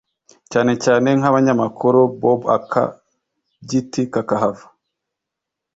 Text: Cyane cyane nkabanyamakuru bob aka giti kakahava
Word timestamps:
Cyane 0.51 0.73
cyane 0.83 1.09
nkabanyamakuru 1.19 1.99
bob 2.21 2.39
aka 2.57 2.83
giti 3.69 4.01
kakahava 4.13 4.65